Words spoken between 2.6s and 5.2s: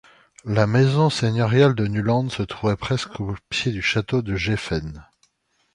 presque au pied du château de Geffen.